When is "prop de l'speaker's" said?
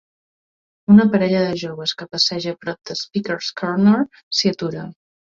2.63-3.51